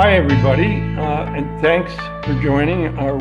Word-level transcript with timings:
Hi, 0.00 0.14
everybody, 0.14 0.80
uh, 0.96 1.30
and 1.34 1.60
thanks 1.60 1.92
for 2.24 2.32
joining 2.42 2.86
our 2.96 3.16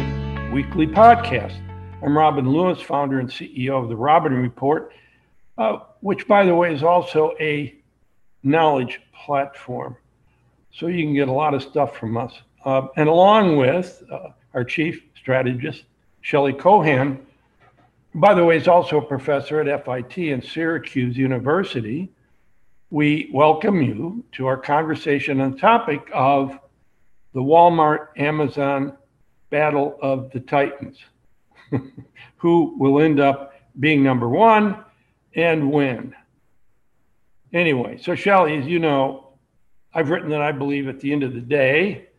weekly 0.50 0.88
podcast. 0.88 1.60
I'm 2.02 2.18
Robin 2.18 2.50
Lewis, 2.50 2.80
founder 2.80 3.20
and 3.20 3.28
CEO 3.28 3.84
of 3.84 3.90
the 3.90 3.98
Robin 3.98 4.34
Report, 4.34 4.94
uh, 5.58 5.80
which, 6.00 6.26
by 6.26 6.46
the 6.46 6.56
way, 6.56 6.74
is 6.74 6.82
also 6.82 7.34
a 7.38 7.76
knowledge 8.44 9.02
platform. 9.14 9.98
So 10.72 10.88
you 10.88 11.04
can 11.04 11.14
get 11.14 11.28
a 11.28 11.34
lot 11.34 11.54
of 11.54 11.64
stuff 11.64 11.98
from 11.98 12.16
us. 12.16 12.32
Uh, 12.64 12.88
and 12.96 13.10
along 13.10 13.58
with 13.58 14.02
uh, 14.10 14.30
our 14.54 14.64
chief 14.64 15.04
strategist, 15.18 15.84
Shelley 16.22 16.54
Kohan, 16.54 17.20
by 18.16 18.34
the 18.34 18.46
way, 18.46 18.56
is 18.56 18.70
also 18.70 19.00
a 19.00 19.06
professor 19.06 19.60
at 19.60 19.84
FIT 19.84 20.32
and 20.32 20.42
Syracuse 20.42 21.18
University. 21.18 22.10
We 22.90 23.30
welcome 23.34 23.82
you 23.82 24.24
to 24.32 24.48
our 24.48 24.56
conversation 24.56 25.42
on 25.42 25.52
the 25.52 25.58
topic 25.58 26.10
of 26.14 26.58
the 27.40 27.46
Walmart 27.46 28.08
Amazon 28.18 28.98
battle 29.50 29.98
of 30.02 30.30
the 30.32 30.42
Titans. 30.42 30.98
Who 32.36 32.76
will 32.78 33.00
end 33.00 33.22
up 33.22 33.54
being 33.80 34.04
number 34.04 34.28
one 34.28 34.84
and 35.34 35.72
when? 35.72 36.14
Anyway, 37.54 37.98
so 37.98 38.14
Shelley, 38.14 38.58
as 38.58 38.66
you 38.66 38.80
know, 38.80 39.30
I've 39.94 40.10
written 40.10 40.30
that 40.32 40.42
I 40.42 40.52
believe 40.52 40.90
at 40.90 41.00
the 41.00 41.14
end 41.14 41.24
of 41.24 41.34
the 41.34 41.40
day, 41.40 42.10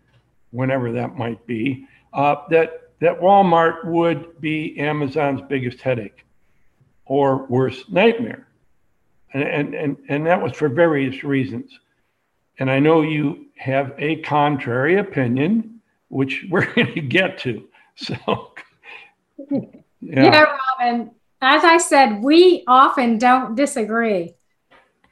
whenever 0.53 0.91
that 0.93 1.19
might 1.19 1.47
be, 1.47 1.87
uh, 2.15 2.37
that 2.49 2.89
that 3.01 3.21
Walmart 3.21 3.85
would 3.85 4.41
be 4.41 4.79
Amazon's 4.79 5.43
biggest 5.51 5.83
headache, 5.83 6.25
or 7.05 7.45
worst 7.45 7.93
nightmare, 7.93 8.49
and 9.35 9.43
and 9.43 9.75
and, 9.75 9.97
and 10.09 10.27
that 10.27 10.41
was 10.41 10.55
for 10.55 10.71
various 10.71 11.23
reasons. 11.25 11.79
And 12.61 12.71
I 12.71 12.79
know 12.79 13.01
you 13.01 13.47
have 13.57 13.95
a 13.99 14.17
contrary 14.17 14.99
opinion, 14.99 15.81
which 16.09 16.47
we're 16.51 16.73
going 16.75 16.95
to 16.95 17.01
get 17.01 17.39
to. 17.39 17.67
So, 17.97 18.17
yeah. 19.51 19.61
yeah, 20.01 20.57
Robin. 20.79 21.11
As 21.43 21.65
I 21.65 21.79
said, 21.79 22.23
we 22.23 22.65
often 22.67 23.19
don't 23.19 23.55
disagree. 23.55 24.35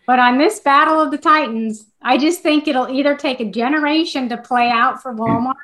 But 0.06 0.18
on 0.18 0.38
this 0.38 0.60
battle 0.60 1.00
of 1.00 1.10
the 1.10 1.18
Titans, 1.18 1.86
I 2.00 2.16
just 2.18 2.40
think 2.40 2.68
it'll 2.68 2.88
either 2.88 3.16
take 3.16 3.40
a 3.40 3.50
generation 3.50 4.28
to 4.28 4.36
play 4.36 4.70
out 4.70 5.02
for 5.02 5.14
Walmart 5.14 5.55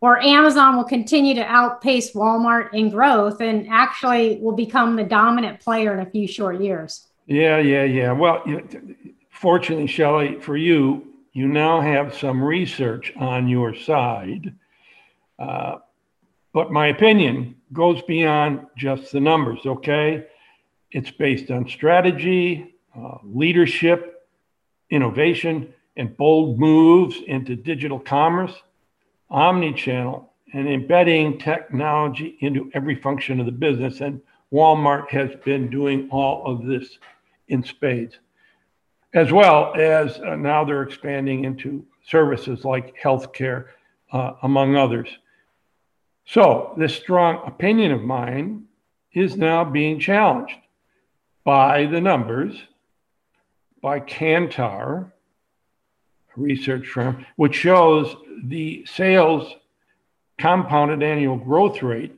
or 0.00 0.18
Amazon 0.22 0.76
will 0.76 0.84
continue 0.84 1.34
to 1.34 1.44
outpace 1.44 2.12
Walmart 2.12 2.72
in 2.72 2.88
growth 2.88 3.40
and 3.40 3.68
actually 3.68 4.38
will 4.40 4.56
become 4.56 4.96
the 4.96 5.04
dominant 5.04 5.60
player 5.60 5.92
in 5.92 6.06
a 6.06 6.10
few 6.10 6.26
short 6.26 6.60
years. 6.60 7.08
Yeah, 7.26 7.58
yeah, 7.58 7.84
yeah. 7.84 8.12
Well, 8.12 8.42
fortunately, 9.40 9.86
Shelley, 9.86 10.38
for 10.38 10.56
you, 10.56 11.14
you 11.32 11.48
now 11.48 11.80
have 11.80 12.14
some 12.14 12.44
research 12.44 13.12
on 13.16 13.48
your 13.48 13.74
side. 13.74 14.54
Uh, 15.38 15.76
but 16.52 16.70
my 16.70 16.88
opinion 16.88 17.56
goes 17.72 18.02
beyond 18.02 18.66
just 18.76 19.12
the 19.12 19.20
numbers, 19.20 19.60
okay? 19.64 20.26
It's 20.90 21.10
based 21.10 21.50
on 21.50 21.68
strategy, 21.68 22.74
uh, 22.94 23.18
leadership, 23.22 24.28
innovation, 24.90 25.72
and 25.96 26.14
bold 26.16 26.58
moves 26.58 27.16
into 27.26 27.56
digital 27.56 27.98
commerce, 27.98 28.52
omni-channel, 29.30 30.30
and 30.52 30.68
embedding 30.68 31.38
technology 31.38 32.36
into 32.40 32.70
every 32.74 32.96
function 32.96 33.40
of 33.40 33.46
the 33.46 33.52
business. 33.52 34.00
And 34.00 34.20
Walmart 34.52 35.08
has 35.10 35.30
been 35.44 35.70
doing 35.70 36.08
all 36.10 36.44
of 36.44 36.66
this 36.66 36.98
in 37.48 37.62
spades 37.62 38.18
as 39.12 39.32
well 39.32 39.74
as 39.74 40.18
uh, 40.20 40.36
now 40.36 40.64
they're 40.64 40.82
expanding 40.82 41.44
into 41.44 41.84
services 42.06 42.64
like 42.64 42.94
healthcare, 43.02 43.66
uh, 44.12 44.32
among 44.42 44.76
others. 44.76 45.08
So, 46.26 46.74
this 46.76 46.94
strong 46.94 47.42
opinion 47.46 47.92
of 47.92 48.02
mine 48.02 48.64
is 49.12 49.36
now 49.36 49.64
being 49.64 49.98
challenged 49.98 50.54
by 51.44 51.86
the 51.86 52.00
numbers, 52.00 52.54
by 53.82 54.00
Kantar, 54.00 55.10
a 56.36 56.40
research 56.40 56.86
firm, 56.86 57.26
which 57.36 57.56
shows 57.56 58.14
the 58.44 58.84
sales 58.86 59.54
compounded 60.38 61.02
annual 61.02 61.36
growth 61.36 61.82
rate 61.82 62.16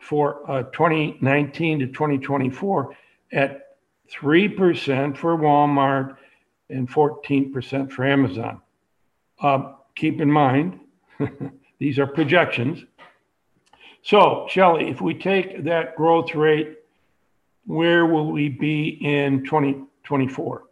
for 0.00 0.50
uh, 0.50 0.62
2019 0.64 1.80
to 1.80 1.86
2024 1.86 2.96
at 3.32 3.67
3% 4.12 5.16
for 5.16 5.36
Walmart, 5.36 6.16
and 6.70 6.88
14% 6.88 7.90
for 7.90 8.04
Amazon. 8.04 8.60
Uh, 9.40 9.72
keep 9.94 10.20
in 10.20 10.30
mind, 10.30 10.80
these 11.78 11.98
are 11.98 12.06
projections. 12.06 12.84
So, 14.02 14.46
Shelley, 14.48 14.90
if 14.90 15.00
we 15.00 15.14
take 15.14 15.64
that 15.64 15.96
growth 15.96 16.34
rate, 16.34 16.78
where 17.66 18.06
will 18.06 18.30
we 18.32 18.48
be 18.48 18.98
in 19.00 19.44
2024? 19.44 20.64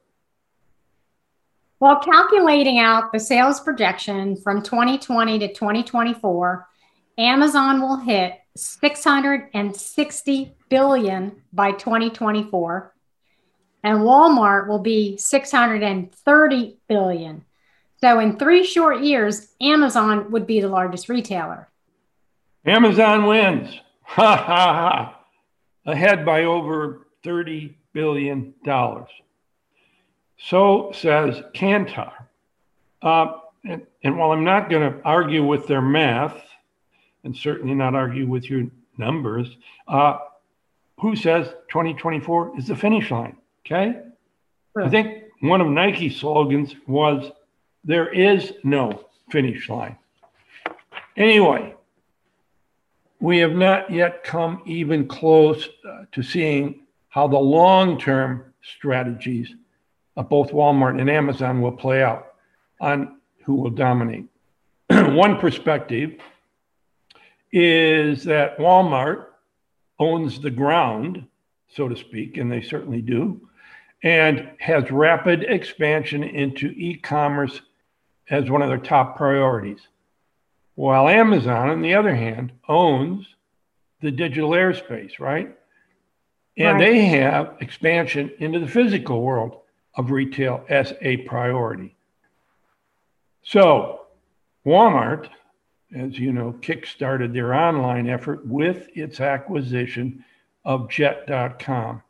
Well, 1.78 2.00
calculating 2.00 2.78
out 2.78 3.12
the 3.12 3.20
sales 3.20 3.60
projection 3.60 4.36
from 4.36 4.62
2020 4.62 5.38
to 5.40 5.52
2024, 5.52 6.66
Amazon 7.18 7.82
will 7.82 7.98
hit 7.98 8.40
660 8.56 10.54
billion 10.70 11.42
by 11.52 11.72
2024 11.72 12.94
and 13.82 14.00
Walmart 14.00 14.68
will 14.68 14.78
be 14.78 15.16
630 15.16 16.76
billion. 16.88 17.44
So 18.00 18.18
in 18.18 18.36
3 18.36 18.64
short 18.64 19.00
years, 19.00 19.48
Amazon 19.60 20.30
would 20.30 20.46
be 20.46 20.60
the 20.60 20.68
largest 20.68 21.08
retailer. 21.08 21.68
Amazon 22.64 23.26
wins. 23.26 23.80
Ha 24.02 24.36
ha 24.36 24.72
ha. 24.72 25.20
Ahead 25.84 26.24
by 26.24 26.44
over 26.44 27.06
30 27.24 27.76
billion 27.92 28.54
dollars. 28.64 29.08
So 30.38 30.92
says 30.92 31.42
Kantar. 31.54 32.12
Uh, 33.02 33.38
and, 33.64 33.86
and 34.02 34.18
while 34.18 34.32
I'm 34.32 34.44
not 34.44 34.70
going 34.70 34.92
to 34.92 35.00
argue 35.04 35.44
with 35.44 35.66
their 35.66 35.80
math, 35.80 36.36
and 37.24 37.36
certainly 37.36 37.74
not 37.74 37.94
argue 37.94 38.26
with 38.26 38.48
your 38.48 38.66
numbers, 38.98 39.48
uh, 39.88 40.18
who 41.00 41.16
says 41.16 41.46
2024 41.70 42.58
is 42.58 42.68
the 42.68 42.76
finish 42.76 43.10
line? 43.10 43.36
Okay. 43.66 44.00
I 44.80 44.88
think 44.88 45.24
one 45.40 45.60
of 45.60 45.66
Nike's 45.66 46.16
slogans 46.16 46.74
was 46.86 47.32
there 47.84 48.08
is 48.08 48.52
no 48.62 49.06
finish 49.30 49.68
line. 49.68 49.96
Anyway, 51.16 51.74
we 53.20 53.38
have 53.38 53.52
not 53.52 53.90
yet 53.90 54.22
come 54.22 54.62
even 54.66 55.08
close 55.08 55.68
uh, 55.88 56.04
to 56.12 56.22
seeing 56.22 56.86
how 57.08 57.26
the 57.26 57.38
long 57.38 57.98
term 57.98 58.52
strategies 58.62 59.54
of 60.16 60.28
both 60.28 60.50
Walmart 60.50 61.00
and 61.00 61.10
Amazon 61.10 61.60
will 61.60 61.72
play 61.72 62.02
out 62.02 62.34
on 62.80 63.18
who 63.44 63.54
will 63.54 63.70
dominate. 63.70 64.26
One 64.90 65.38
perspective 65.38 66.20
is 67.50 68.22
that 68.24 68.58
Walmart 68.58 69.26
owns 69.98 70.40
the 70.40 70.50
ground, 70.50 71.26
so 71.68 71.88
to 71.88 71.96
speak, 71.96 72.36
and 72.36 72.52
they 72.52 72.60
certainly 72.60 73.00
do, 73.00 73.40
and 74.02 74.50
has 74.60 74.90
rapid 74.90 75.42
expansion 75.44 76.22
into 76.22 76.68
e 76.68 76.96
commerce 76.96 77.60
as 78.30 78.50
one 78.50 78.62
of 78.62 78.68
their 78.68 78.78
top 78.78 79.16
priorities. 79.16 79.80
While 80.74 81.08
Amazon, 81.08 81.70
on 81.70 81.80
the 81.80 81.94
other 81.94 82.14
hand, 82.14 82.52
owns 82.68 83.26
the 84.00 84.10
digital 84.10 84.50
airspace, 84.50 85.18
right? 85.18 85.56
And 86.58 86.78
right. 86.78 86.78
they 86.78 87.04
have 87.06 87.56
expansion 87.60 88.30
into 88.38 88.58
the 88.58 88.68
physical 88.68 89.22
world 89.22 89.60
of 89.94 90.10
retail 90.10 90.64
as 90.68 90.92
a 91.00 91.18
priority. 91.18 91.96
So, 93.42 94.02
Walmart, 94.66 95.28
as 95.94 96.18
you 96.18 96.32
know, 96.32 96.54
kickstarted 96.60 97.32
their 97.32 97.54
online 97.54 98.08
effort 98.08 98.46
with 98.46 98.88
its 98.94 99.20
acquisition 99.20 100.24
of 100.64 100.90
Jet.com. 100.90 102.02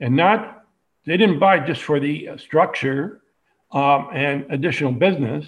And 0.00 0.16
not 0.16 0.63
they 1.06 1.16
didn't 1.16 1.38
buy 1.38 1.58
just 1.58 1.82
for 1.82 2.00
the 2.00 2.30
uh, 2.30 2.36
structure 2.36 3.20
um, 3.72 4.08
and 4.12 4.46
additional 4.50 4.92
business, 4.92 5.46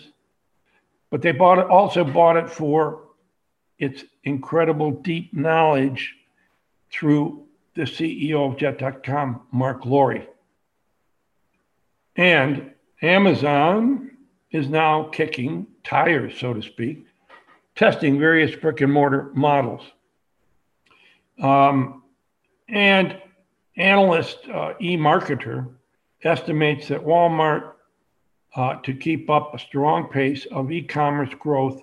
but 1.11 1.23
they 1.23 1.32
bought 1.32 1.58
it 1.58 1.67
also 1.67 2.05
bought 2.05 2.37
it 2.37 2.50
for 2.50 3.05
its 3.79 4.05
incredible 4.25 4.91
deep 4.91 5.32
knowledge 5.35 6.14
through 6.91 7.44
the 7.75 7.82
CEO 7.82 8.50
of 8.50 8.58
Jet.com, 8.58 9.43
Mark 9.53 9.85
Lore. 9.85 10.25
And 12.17 12.73
Amazon 13.02 14.11
is 14.50 14.69
now 14.69 15.05
kicking 15.05 15.67
tires, 15.85 16.38
so 16.38 16.55
to 16.55 16.62
speak, 16.62 17.06
testing 17.75 18.19
various 18.19 18.56
brick 18.56 18.81
and 18.81 18.93
mortar 18.93 19.31
models. 19.35 19.82
Um, 21.38 22.02
and 22.69 23.20
analyst 23.76 24.38
uh, 24.49 24.75
eMarketer 24.81 25.69
estimates 26.23 26.88
that 26.88 27.00
Walmart 27.00 27.73
uh, 28.55 28.76
to 28.82 28.94
keep 28.94 29.28
up 29.28 29.55
a 29.55 29.58
strong 29.58 30.08
pace 30.08 30.46
of 30.46 30.73
e 30.73 30.82
commerce 30.82 31.32
growth 31.38 31.82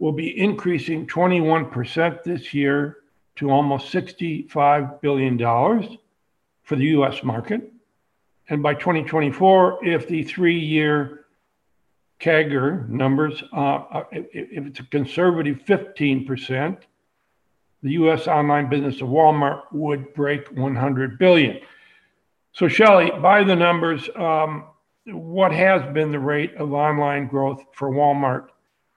will 0.00 0.12
be 0.12 0.38
increasing 0.38 1.06
21% 1.06 2.22
this 2.24 2.52
year 2.52 2.98
to 3.36 3.50
almost 3.50 3.92
$65 3.92 5.00
billion 5.00 5.38
for 5.38 6.76
the 6.76 6.84
US 6.86 7.22
market. 7.22 7.72
And 8.48 8.62
by 8.62 8.74
2024, 8.74 9.84
if 9.84 10.08
the 10.08 10.24
three 10.24 10.58
year 10.58 11.26
CAGR 12.18 12.88
numbers, 12.88 13.42
uh, 13.52 13.56
uh 13.56 14.04
if 14.12 14.66
it's 14.66 14.80
a 14.80 14.84
conservative 14.84 15.60
15%, 15.66 16.78
the 17.82 17.90
US 17.92 18.26
online 18.26 18.68
business 18.68 19.00
of 19.00 19.08
Walmart 19.08 19.62
would 19.72 20.12
break 20.14 20.48
100 20.48 21.18
billion. 21.18 21.60
So, 22.52 22.68
Shelley, 22.68 23.10
by 23.22 23.44
the 23.44 23.54
numbers, 23.54 24.08
um, 24.16 24.64
what 25.06 25.52
has 25.52 25.82
been 25.94 26.10
the 26.10 26.18
rate 26.18 26.54
of 26.56 26.72
online 26.72 27.28
growth 27.28 27.64
for 27.72 27.90
Walmart 27.90 28.48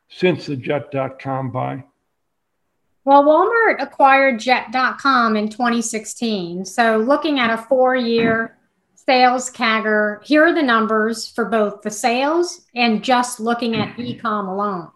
since 0.09 0.45
the 0.45 0.55
Jet.com 0.55 1.51
buy? 1.51 1.83
Well, 3.05 3.23
Walmart 3.23 3.81
acquired 3.81 4.39
Jet.com 4.39 5.35
in 5.35 5.49
2016. 5.49 6.65
So, 6.65 6.97
looking 6.97 7.39
at 7.39 7.53
a 7.53 7.61
four 7.63 7.95
year 7.95 8.57
sales 8.95 9.51
CAGR, 9.51 10.23
here 10.23 10.45
are 10.45 10.53
the 10.53 10.63
numbers 10.63 11.27
for 11.27 11.45
both 11.45 11.81
the 11.81 11.91
sales 11.91 12.61
and 12.75 13.03
just 13.03 13.39
looking 13.39 13.75
at 13.75 13.99
e-com 13.99 14.47
alone. 14.47 14.89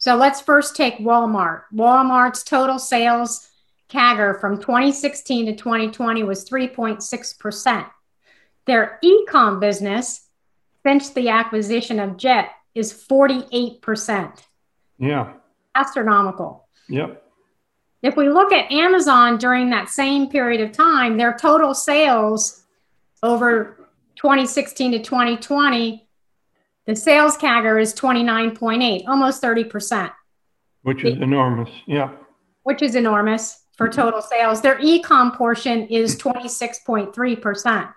So, 0.00 0.16
let's 0.16 0.40
first 0.40 0.74
take 0.74 0.98
Walmart. 0.98 1.62
Walmart's 1.72 2.42
total 2.42 2.78
sales 2.78 3.48
CAGR 3.90 4.40
from 4.40 4.58
2016 4.58 5.46
to 5.46 5.54
2020 5.54 6.22
was 6.24 6.48
3.6%. 6.48 7.86
Their 8.66 8.98
e-com 9.02 9.60
business 9.60 10.26
since 10.86 11.10
the 11.10 11.28
acquisition 11.28 12.00
of 12.00 12.16
Jet 12.16 12.50
is 12.74 12.92
48%. 12.92 14.42
Yeah. 14.98 15.34
Astronomical. 15.74 16.66
Yep. 16.88 17.22
If 18.02 18.16
we 18.16 18.30
look 18.30 18.52
at 18.52 18.72
Amazon 18.72 19.36
during 19.36 19.68
that 19.70 19.90
same 19.90 20.30
period 20.30 20.62
of 20.62 20.72
time, 20.72 21.18
their 21.18 21.36
total 21.36 21.74
sales 21.74 22.64
over 23.22 23.88
2016 24.16 24.92
to 24.92 24.98
2020, 25.00 26.08
the 26.90 26.96
sales 26.96 27.36
CAGR 27.36 27.80
is 27.80 27.94
29.8, 27.94 29.06
almost 29.06 29.40
30%. 29.40 30.12
Which 30.82 31.04
is 31.04 31.14
enormous. 31.18 31.70
Yeah. 31.86 32.10
Which 32.64 32.82
is 32.82 32.96
enormous 32.96 33.64
for 33.76 33.88
total 33.88 34.20
sales. 34.20 34.60
Their 34.60 34.78
e-com 34.80 35.36
portion 35.36 35.86
is 35.86 36.16
26.3%. 36.16 37.94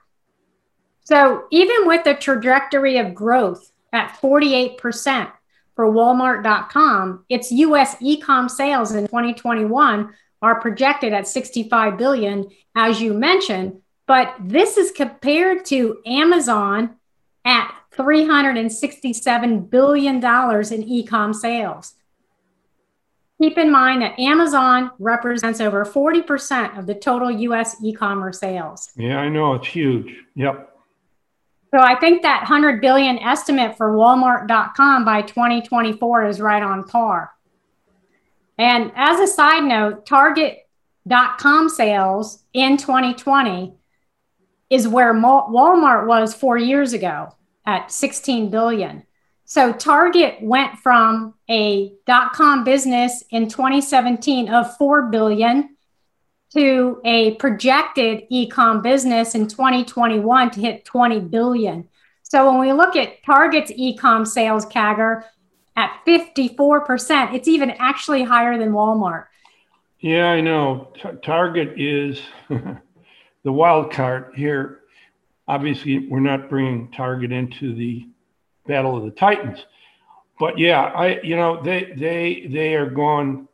So 1.06 1.46
even 1.52 1.88
with 1.88 2.04
the 2.04 2.14
trajectory 2.14 2.98
of 2.98 3.16
growth 3.16 3.72
at 3.92 4.18
48%, 4.22 5.32
for 5.76 5.92
Walmart.com, 5.92 7.26
its 7.30 7.52
US 7.52 7.96
e-com 8.00 8.48
sales 8.48 8.94
in 8.94 9.08
2021 9.08 10.14
are 10.42 10.62
projected 10.62 11.14
at 11.14 11.28
65 11.28 11.98
billion, 11.98 12.48
as 12.76 13.02
you 13.02 13.14
mentioned, 13.14 13.82
but 14.06 14.36
this 14.40 14.78
is 14.78 14.92
compared 14.92 15.66
to 15.66 15.98
Amazon 16.06 16.98
at 17.44 17.74
367 17.96 19.60
billion 19.66 20.20
dollars 20.20 20.72
in 20.72 20.84
e-com 20.84 21.34
sales. 21.34 21.94
Keep 23.42 23.58
in 23.58 23.72
mind 23.72 24.02
that 24.02 24.18
Amazon 24.20 24.92
represents 25.00 25.60
over 25.60 25.84
40% 25.86 26.78
of 26.78 26.86
the 26.86 26.96
total 26.96 27.30
US 27.30 27.76
e-commerce 27.84 28.40
sales. 28.40 28.90
Yeah, 28.96 29.20
I 29.20 29.30
know 29.30 29.54
it's 29.56 29.68
huge. 29.68 30.16
Yep. 30.36 30.70
So 31.74 31.80
I 31.80 31.96
think 32.00 32.22
that 32.22 32.42
100 32.42 32.82
billion 32.82 33.18
estimate 33.20 33.76
for 33.76 33.94
walmart.com 33.94 35.06
by 35.06 35.24
2024 35.24 36.28
is 36.28 36.40
right 36.40 36.62
on 36.62 36.84
par. 36.84 37.32
And 38.58 38.92
as 38.96 39.20
a 39.20 39.28
side 39.28 39.64
note, 39.64 40.06
target.com 40.06 41.70
sales 41.70 42.44
in 42.54 42.78
2020 42.78 43.74
is 44.70 44.88
where 44.88 45.14
Walmart 45.14 46.08
was 46.08 46.34
4 46.36 46.58
years 46.58 46.94
ago 46.94 47.36
at 47.66 47.92
16 47.92 48.50
billion. 48.50 49.04
So 49.46 49.72
Target 49.74 50.38
went 50.42 50.80
from 50.80 51.36
a 51.50 51.94
dot 52.06 52.34
com 52.34 52.64
business 52.64 53.24
in 53.30 53.48
2017 53.50 54.50
of 54.50 54.76
4 54.78 55.04
billion 55.10 55.76
to 56.54 57.02
a 57.04 57.36
projected 57.36 58.24
ecom 58.32 58.82
business 58.82 59.36
in 59.36 59.48
2021 59.48 60.52
to 60.52 60.60
hit 60.60 60.86
20 60.86 61.20
billion. 61.22 61.88
So 62.22 62.50
when 62.50 62.60
we 62.60 62.74
look 62.74 62.96
at 62.96 63.24
Target's 63.24 63.72
ecom 63.72 64.26
sales 64.26 64.66
CAGR 64.66 65.24
at 65.76 66.00
54%, 66.08 67.34
it's 67.34 67.48
even 67.48 67.72
actually 67.72 68.24
higher 68.24 68.58
than 68.58 68.72
Walmart. 68.72 69.26
Yeah, 70.00 70.32
I 70.32 70.42
know. 70.42 70.92
T- 70.96 71.10
Target 71.24 71.80
is 71.80 72.22
the 72.50 73.52
wild 73.52 73.92
card 73.92 74.34
here. 74.36 74.82
Obviously, 75.48 76.08
we're 76.08 76.20
not 76.20 76.50
bringing 76.50 76.92
Target 76.92 77.32
into 77.32 77.74
the 77.76 78.08
battle 78.66 78.96
of 78.96 79.04
the 79.04 79.12
Titans, 79.12 79.66
but 80.40 80.58
yeah, 80.58 80.82
I 80.82 81.22
you 81.22 81.36
know 81.36 81.62
they 81.62 81.94
they 81.98 82.48
they 82.50 82.76
are 82.76 82.90
going 82.90 83.48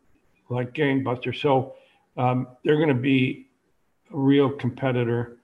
like 0.50 0.74
gangbusters. 0.74 1.41
So 1.41 1.75
um, 2.18 2.47
they're 2.63 2.77
going 2.77 2.89
to 2.89 2.94
be 2.94 3.47
a 4.13 4.18
real 4.18 4.50
competitor. 4.50 5.38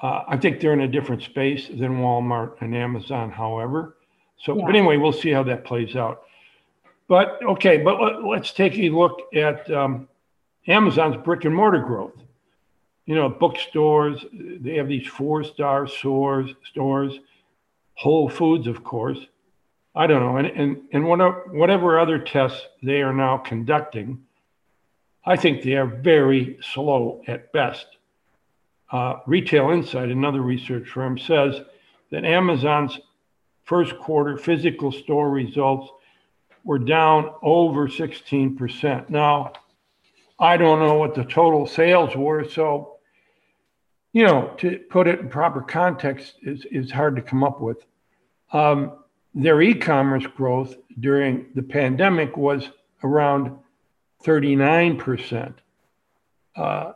Uh, 0.00 0.22
I 0.28 0.36
think 0.36 0.60
they're 0.60 0.72
in 0.72 0.80
a 0.80 0.88
different 0.88 1.22
space 1.22 1.68
than 1.68 1.98
Walmart 1.98 2.60
and 2.60 2.74
Amazon, 2.74 3.30
however. 3.30 3.96
So, 4.40 4.56
yeah. 4.56 4.64
but 4.66 4.76
anyway, 4.76 4.96
we'll 4.96 5.12
see 5.12 5.30
how 5.30 5.42
that 5.44 5.64
plays 5.64 5.96
out. 5.96 6.22
But 7.08 7.42
okay, 7.42 7.78
but 7.78 8.00
let, 8.24 8.42
us 8.42 8.52
take 8.52 8.78
a 8.78 8.90
look 8.90 9.20
at 9.34 9.70
um, 9.70 10.08
Amazon's 10.66 11.16
brick 11.24 11.44
and 11.44 11.54
mortar 11.54 11.80
growth. 11.80 12.12
You 13.08 13.14
know, 13.14 13.30
bookstores, 13.30 14.22
they 14.34 14.74
have 14.74 14.86
these 14.86 15.06
four 15.06 15.42
star 15.42 15.86
stores, 15.86 16.50
stores, 16.70 17.18
Whole 17.94 18.28
Foods, 18.28 18.66
of 18.66 18.84
course. 18.84 19.18
I 19.94 20.06
don't 20.06 20.20
know, 20.20 20.36
and, 20.36 20.46
and, 20.46 20.82
and 20.92 21.08
whatever, 21.08 21.98
other 21.98 22.18
tests 22.18 22.60
they 22.82 23.00
are 23.00 23.14
now 23.14 23.38
conducting, 23.38 24.26
I 25.24 25.36
think 25.36 25.62
they 25.62 25.72
are 25.72 25.86
very 25.86 26.58
slow 26.60 27.22
at 27.26 27.50
best. 27.50 27.86
Uh, 28.92 29.20
Retail 29.26 29.70
Insight, 29.70 30.10
another 30.10 30.42
research 30.42 30.90
firm, 30.90 31.16
says 31.16 31.62
that 32.10 32.26
Amazon's 32.26 33.00
first 33.64 33.98
quarter 33.98 34.36
physical 34.36 34.92
store 34.92 35.30
results 35.30 35.90
were 36.62 36.78
down 36.78 37.32
over 37.40 37.88
16%. 37.88 39.08
Now, 39.08 39.54
I 40.38 40.58
don't 40.58 40.80
know 40.80 40.96
what 40.96 41.14
the 41.14 41.24
total 41.24 41.66
sales 41.66 42.14
were, 42.14 42.46
so 42.46 42.97
you 44.18 44.24
know, 44.24 44.52
to 44.56 44.80
put 44.90 45.06
it 45.06 45.20
in 45.20 45.28
proper 45.28 45.60
context 45.60 46.34
is, 46.42 46.64
is 46.72 46.90
hard 46.90 47.14
to 47.14 47.22
come 47.22 47.44
up 47.44 47.60
with. 47.60 47.86
Um, 48.52 48.98
their 49.32 49.62
e 49.62 49.74
commerce 49.74 50.26
growth 50.26 50.74
during 50.98 51.46
the 51.54 51.62
pandemic 51.62 52.36
was 52.36 52.68
around 53.04 53.56
39%. 54.24 55.54
Uh, 56.56 56.94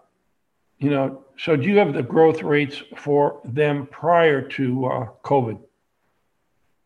you 0.80 0.90
know, 0.90 1.22
so 1.38 1.54
do 1.54 1.68
you 1.68 1.78
have 1.78 1.94
the 1.94 2.02
growth 2.02 2.42
rates 2.42 2.82
for 2.96 3.40
them 3.44 3.86
prior 3.86 4.42
to 4.42 4.86
uh, 4.86 5.06
COVID? 5.22 5.60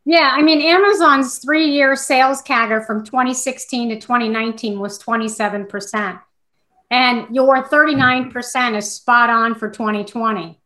Yeah, 0.05 0.33
I 0.35 0.43
mean, 0.43 0.61
Amazon's 0.61 1.39
three 1.39 1.71
year 1.71 1.97
sales 1.97 2.43
CAGR 2.43 2.87
from 2.87 3.07
2016 3.07 3.89
to 3.89 3.95
2019 3.99 4.81
was 4.81 5.03
27%. 5.03 6.21
And 6.91 7.35
your 7.35 7.65
39% 7.65 8.31
mm-hmm. 8.31 8.75
is 8.77 8.93
spot 8.93 9.31
on 9.31 9.55
for 9.55 9.71
2020. 9.71 10.61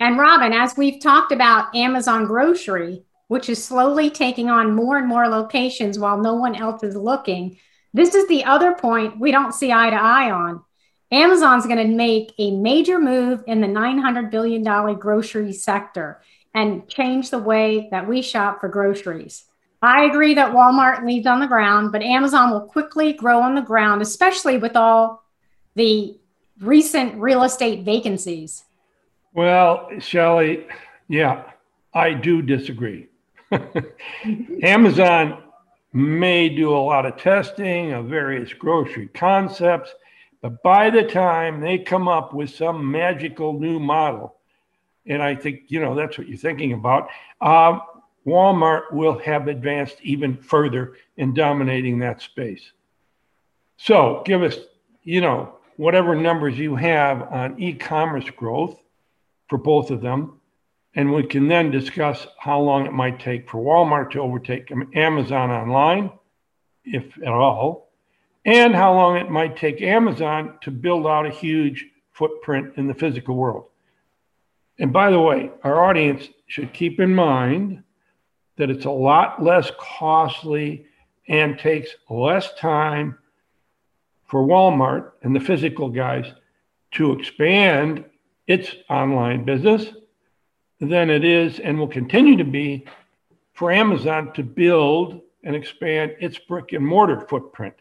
And 0.00 0.18
Robin, 0.18 0.52
as 0.52 0.76
we've 0.76 1.00
talked 1.00 1.32
about 1.32 1.74
Amazon 1.74 2.26
grocery, 2.26 3.04
which 3.28 3.48
is 3.48 3.64
slowly 3.64 4.10
taking 4.10 4.50
on 4.50 4.74
more 4.74 4.98
and 4.98 5.08
more 5.08 5.28
locations 5.28 5.98
while 5.98 6.18
no 6.18 6.34
one 6.34 6.54
else 6.54 6.82
is 6.82 6.96
looking, 6.96 7.58
this 7.92 8.14
is 8.14 8.26
the 8.28 8.44
other 8.44 8.74
point 8.74 9.20
we 9.20 9.30
don't 9.30 9.54
see 9.54 9.72
eye 9.72 9.90
to 9.90 9.96
eye 9.96 10.30
on. 10.30 10.62
Amazon's 11.12 11.66
going 11.66 11.78
to 11.78 11.96
make 11.96 12.32
a 12.38 12.50
major 12.50 12.98
move 12.98 13.44
in 13.46 13.60
the 13.60 13.68
$900 13.68 14.30
billion 14.32 14.62
grocery 14.98 15.52
sector 15.52 16.20
and 16.54 16.88
change 16.88 17.30
the 17.30 17.38
way 17.38 17.88
that 17.92 18.08
we 18.08 18.20
shop 18.20 18.60
for 18.60 18.68
groceries. 18.68 19.44
I 19.84 20.04
agree 20.06 20.32
that 20.32 20.52
Walmart 20.52 21.04
leads 21.04 21.26
on 21.26 21.40
the 21.40 21.46
ground, 21.46 21.92
but 21.92 22.02
Amazon 22.02 22.50
will 22.50 22.62
quickly 22.62 23.12
grow 23.12 23.42
on 23.42 23.54
the 23.54 23.60
ground, 23.60 24.00
especially 24.00 24.56
with 24.56 24.76
all 24.76 25.22
the 25.74 26.18
recent 26.58 27.16
real 27.16 27.42
estate 27.42 27.84
vacancies. 27.84 28.64
Well, 29.34 29.90
Shelley, 29.98 30.66
yeah, 31.08 31.50
I 31.92 32.14
do 32.14 32.40
disagree. 32.40 33.08
Amazon 34.62 35.42
may 35.92 36.48
do 36.48 36.74
a 36.74 36.78
lot 36.78 37.04
of 37.04 37.18
testing 37.18 37.92
of 37.92 38.06
various 38.06 38.54
grocery 38.54 39.08
concepts, 39.08 39.94
but 40.40 40.62
by 40.62 40.88
the 40.88 41.02
time 41.02 41.60
they 41.60 41.76
come 41.76 42.08
up 42.08 42.32
with 42.32 42.48
some 42.48 42.90
magical 42.90 43.52
new 43.52 43.78
model, 43.78 44.36
and 45.04 45.22
I 45.22 45.34
think, 45.34 45.64
you 45.68 45.78
know, 45.78 45.94
that's 45.94 46.16
what 46.16 46.26
you're 46.26 46.38
thinking 46.38 46.72
about, 46.72 47.10
um, 47.42 47.82
Walmart 48.26 48.92
will 48.92 49.18
have 49.18 49.48
advanced 49.48 49.96
even 50.02 50.36
further 50.36 50.94
in 51.16 51.34
dominating 51.34 51.98
that 51.98 52.22
space. 52.22 52.72
So 53.76 54.22
give 54.24 54.42
us, 54.42 54.56
you 55.02 55.20
know, 55.20 55.56
whatever 55.76 56.14
numbers 56.14 56.58
you 56.58 56.76
have 56.76 57.22
on 57.22 57.60
e-commerce 57.60 58.28
growth 58.30 58.80
for 59.48 59.58
both 59.58 59.90
of 59.90 60.00
them. 60.00 60.40
And 60.94 61.12
we 61.12 61.24
can 61.24 61.48
then 61.48 61.70
discuss 61.70 62.26
how 62.38 62.60
long 62.60 62.86
it 62.86 62.92
might 62.92 63.18
take 63.18 63.50
for 63.50 63.58
Walmart 63.58 64.12
to 64.12 64.20
overtake 64.20 64.72
Amazon 64.94 65.50
online, 65.50 66.12
if 66.84 67.04
at 67.20 67.28
all, 67.28 67.90
and 68.44 68.74
how 68.74 68.94
long 68.94 69.16
it 69.16 69.28
might 69.28 69.56
take 69.56 69.82
Amazon 69.82 70.56
to 70.62 70.70
build 70.70 71.06
out 71.06 71.26
a 71.26 71.30
huge 71.30 71.86
footprint 72.12 72.74
in 72.76 72.86
the 72.86 72.94
physical 72.94 73.34
world. 73.34 73.66
And 74.78 74.92
by 74.92 75.10
the 75.10 75.20
way, 75.20 75.50
our 75.64 75.84
audience 75.84 76.28
should 76.46 76.72
keep 76.72 77.00
in 77.00 77.12
mind 77.12 77.82
that 78.56 78.70
it's 78.70 78.84
a 78.84 78.90
lot 78.90 79.42
less 79.42 79.70
costly 79.78 80.86
and 81.28 81.58
takes 81.58 81.90
less 82.08 82.52
time 82.54 83.18
for 84.26 84.46
Walmart 84.46 85.12
and 85.22 85.34
the 85.34 85.40
physical 85.40 85.88
guys 85.88 86.26
to 86.92 87.12
expand 87.12 88.04
its 88.46 88.74
online 88.88 89.44
business 89.44 89.86
than 90.80 91.10
it 91.10 91.24
is 91.24 91.58
and 91.58 91.78
will 91.78 91.88
continue 91.88 92.36
to 92.36 92.44
be 92.44 92.84
for 93.52 93.72
Amazon 93.72 94.32
to 94.34 94.42
build 94.42 95.20
and 95.44 95.54
expand 95.54 96.14
its 96.20 96.38
brick 96.38 96.72
and 96.72 96.86
mortar 96.86 97.20
footprint. 97.28 97.74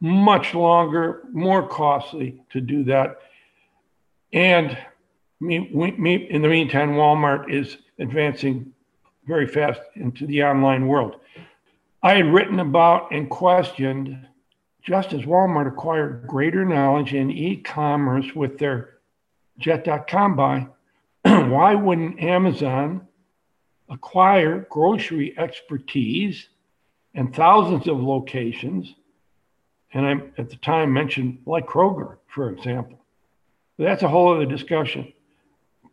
Much 0.00 0.54
longer, 0.54 1.22
more 1.32 1.66
costly 1.66 2.42
to 2.50 2.60
do 2.60 2.84
that. 2.84 3.18
And 4.32 4.76
in 5.40 5.68
the 5.72 6.48
meantime, 6.48 6.92
Walmart 6.92 7.50
is 7.50 7.76
advancing 7.98 8.72
very 9.26 9.46
fast 9.46 9.80
into 9.94 10.26
the 10.26 10.42
online 10.42 10.86
world. 10.86 11.16
I 12.02 12.14
had 12.14 12.32
written 12.32 12.60
about 12.60 13.12
and 13.12 13.30
questioned 13.30 14.26
just 14.82 15.12
as 15.12 15.22
Walmart 15.22 15.68
acquired 15.68 16.26
greater 16.26 16.64
knowledge 16.64 17.14
in 17.14 17.30
e 17.30 17.56
commerce 17.56 18.34
with 18.34 18.58
their 18.58 18.98
jet.com 19.58 20.34
buy, 20.34 20.66
why 21.22 21.74
wouldn't 21.74 22.20
Amazon 22.20 23.06
acquire 23.88 24.66
grocery 24.70 25.38
expertise 25.38 26.48
and 27.14 27.34
thousands 27.34 27.86
of 27.86 28.02
locations? 28.02 28.94
And 29.94 30.06
I, 30.06 30.12
at 30.40 30.50
the 30.50 30.56
time, 30.56 30.92
mentioned 30.92 31.42
like 31.46 31.66
Kroger, 31.66 32.16
for 32.26 32.50
example. 32.50 32.98
That's 33.78 34.02
a 34.02 34.08
whole 34.08 34.34
other 34.34 34.46
discussion. 34.46 35.12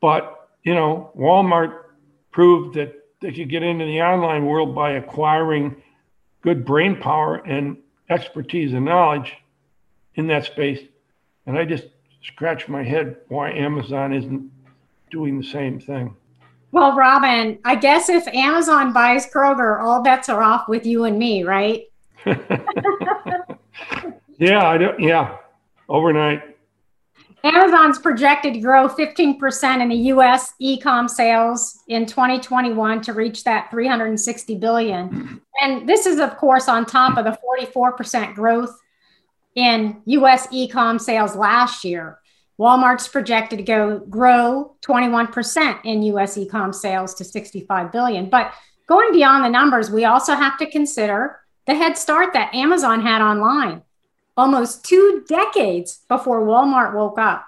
But, 0.02 0.50
you 0.64 0.74
know, 0.74 1.12
Walmart 1.16 1.84
proved 2.32 2.76
that 2.76 2.96
they 3.22 3.32
could 3.32 3.50
get 3.50 3.64
into 3.64 3.86
the 3.86 4.02
online 4.02 4.46
world 4.46 4.74
by 4.74 4.92
acquiring 4.92 5.76
good 6.42 6.66
brain 6.66 6.96
power 6.96 7.36
and 7.36 7.78
expertise 8.10 8.74
and 8.74 8.86
knowledge 8.86 9.36
in 10.16 10.28
that 10.28 10.46
space. 10.46 10.80
And 11.46 11.58
I 11.58 11.66
just 11.66 11.86
scratch 12.24 12.68
my 12.68 12.84
head 12.84 13.18
why 13.28 13.52
Amazon 13.52 14.14
isn't 14.14 14.52
doing 15.12 15.40
the 15.40 15.46
same 15.46 15.80
thing. 15.80 16.16
Well, 16.72 16.96
Robin, 16.96 17.58
I 17.66 17.76
guess 17.76 18.10
if 18.10 18.28
Amazon 18.28 18.94
buys 18.94 19.26
Kroger, 19.26 19.82
all 19.82 20.04
bets 20.04 20.30
are 20.30 20.44
off 20.44 20.68
with 20.68 20.86
you 20.86 21.06
and 21.06 21.18
me, 21.18 21.44
right? 21.44 21.86
yeah, 24.38 24.68
I 24.68 24.78
do. 24.78 24.92
Yeah, 25.00 25.38
overnight. 25.88 26.59
Amazon's 27.44 28.00
projected 28.00 28.54
to 28.54 28.60
grow 28.60 28.88
15% 28.88 29.82
in 29.82 29.90
the 29.90 29.96
US 29.96 30.54
e-com 30.60 31.08
sales 31.08 31.80
in 31.88 32.06
2021 32.06 33.02
to 33.02 33.14
reach 33.14 33.44
that 33.46 33.72
360 33.72 34.56
billion. 34.56 35.42
And 35.62 35.88
this 35.88 36.06
is 36.06 36.20
of 36.20 36.38
course 36.38 36.68
on 36.68 36.86
top 36.86 37.18
of 37.18 37.26
the 37.26 37.38
44% 37.74 38.36
growth 38.36 38.78
in 39.56 40.02
US 40.06 40.48
e-com 40.52 41.00
sales 41.00 41.36
last 41.36 41.84
year. 41.84 42.20
Walmart's 42.60 43.08
projected 43.08 43.60
to 43.60 43.64
go 43.64 44.00
grow 44.00 44.76
21% 44.82 45.80
in 45.86 46.04
US 46.04 46.38
e-com 46.38 46.74
sales 46.74 47.14
to 47.16 47.24
65 47.24 47.92
billion. 47.92 48.30
But 48.30 48.54
going 48.88 49.14
beyond 49.14 49.46
the 49.46 49.50
numbers, 49.50 49.90
we 49.90 50.04
also 50.04 50.36
have 50.36 50.58
to 50.58 50.70
consider 50.70 51.40
the 51.68 51.76
head 51.76 51.98
start 51.98 52.34
that 52.34 52.54
Amazon 52.54 53.02
had 53.02 53.22
online 53.22 53.84
almost 54.40 54.86
two 54.86 55.26
decades 55.28 56.00
before 56.08 56.48
Walmart 56.48 56.96
woke 56.96 57.20
up. 57.20 57.46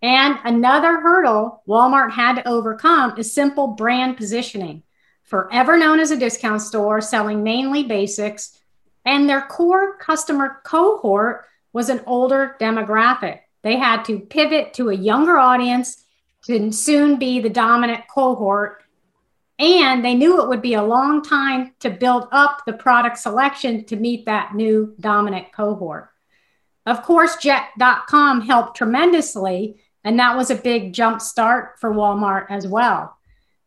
And 0.00 0.38
another 0.44 0.98
hurdle 0.98 1.62
Walmart 1.68 2.12
had 2.12 2.36
to 2.36 2.48
overcome 2.48 3.18
is 3.18 3.34
simple 3.34 3.68
brand 3.68 4.16
positioning. 4.16 4.82
Forever 5.24 5.76
known 5.76 6.00
as 6.00 6.10
a 6.10 6.16
discount 6.16 6.62
store 6.62 7.02
selling 7.02 7.42
mainly 7.42 7.84
basics, 7.84 8.58
and 9.04 9.28
their 9.28 9.42
core 9.42 9.98
customer 9.98 10.62
cohort 10.64 11.44
was 11.74 11.90
an 11.90 12.00
older 12.06 12.56
demographic. 12.58 13.40
They 13.62 13.76
had 13.76 14.06
to 14.06 14.20
pivot 14.20 14.72
to 14.74 14.88
a 14.88 14.94
younger 14.94 15.36
audience 15.36 16.02
to 16.46 16.72
soon 16.72 17.18
be 17.18 17.40
the 17.40 17.50
dominant 17.50 18.04
cohort 18.08 18.82
and 19.60 20.02
they 20.02 20.14
knew 20.14 20.40
it 20.40 20.48
would 20.48 20.62
be 20.62 20.74
a 20.74 20.82
long 20.82 21.22
time 21.22 21.74
to 21.80 21.90
build 21.90 22.28
up 22.32 22.62
the 22.64 22.72
product 22.72 23.18
selection 23.18 23.84
to 23.84 23.96
meet 23.96 24.24
that 24.24 24.54
new 24.54 24.94
dominant 24.98 25.52
cohort. 25.52 26.08
Of 26.86 27.02
course, 27.02 27.36
Jet.com 27.36 28.40
helped 28.40 28.78
tremendously, 28.78 29.80
and 30.02 30.18
that 30.18 30.34
was 30.34 30.50
a 30.50 30.54
big 30.54 30.94
jump 30.94 31.20
start 31.20 31.78
for 31.78 31.92
Walmart 31.92 32.46
as 32.48 32.66
well. 32.66 33.18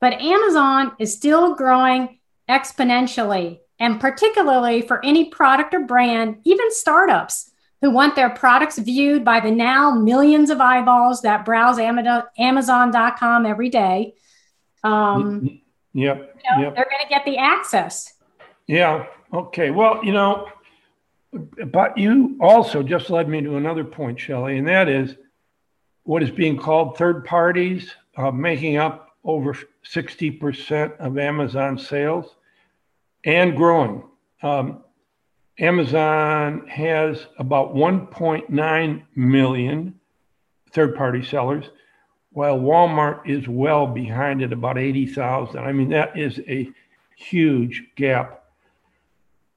But 0.02 0.20
Amazon 0.20 0.94
is 0.98 1.14
still 1.14 1.56
growing 1.56 2.20
exponentially, 2.50 3.60
and 3.80 4.02
particularly 4.02 4.82
for 4.82 5.04
any 5.06 5.30
product 5.30 5.76
or 5.76 5.82
brand, 5.82 6.38
even 6.44 6.72
startups 6.72 7.52
who 7.82 7.92
want 7.92 8.16
their 8.16 8.32
products 8.32 8.80
viewed 8.80 9.24
by 9.24 9.40
the 9.42 9.52
now 9.52 9.92
millions 9.92 10.50
of 10.50 10.60
eyeballs 10.60 11.22
that 11.22 11.46
browse 11.46 11.78
Amazon.com 11.78 13.46
every 13.46 13.70
day. 13.70 14.16
Um, 14.84 15.62
Yep. 15.94 16.18
You 16.18 16.58
know, 16.58 16.64
yep. 16.64 16.76
They're 16.76 16.90
going 16.90 17.04
to 17.04 17.10
get 17.10 17.26
the 17.26 17.38
access. 17.38 18.14
Yeah. 18.68 19.06
Okay. 19.34 19.72
Well, 19.72 20.04
you 20.04 20.12
know, 20.12 20.50
but 21.68 21.98
you 21.98 22.38
also 22.42 22.84
just 22.84 23.10
led 23.10 23.28
me 23.28 23.42
to 23.42 23.58
another 23.58 23.84
point, 23.84 24.20
Shelley, 24.20 24.58
and 24.58 24.68
that 24.68 24.88
is 24.88 25.16
what 26.04 26.22
is 26.22 26.32
being 26.32 26.58
called 26.58 26.98
third 26.98 27.26
parties 27.26 27.96
uh, 28.18 28.32
making 28.32 28.78
up 28.78 29.18
over 29.24 29.58
60% 29.86 30.98
of 30.98 31.18
Amazon 31.18 31.78
sales 31.78 32.36
and 33.26 33.56
growing. 33.56 34.04
Um, 34.42 34.84
Amazon 35.60 36.68
has 36.68 37.28
about 37.38 37.74
1.9 37.74 39.04
million 39.16 40.00
third 40.72 40.96
party 40.96 41.24
sellers 41.24 41.66
while 42.34 42.58
Walmart 42.58 43.28
is 43.28 43.48
well 43.48 43.88
behind 43.88 44.42
it, 44.42 44.52
about 44.52 44.78
80,000. 44.78 45.60
I 45.60 45.72
mean, 45.72 45.90
that 45.90 46.18
is 46.18 46.40
a 46.48 46.70
huge 47.16 47.84
gap. 47.96 48.44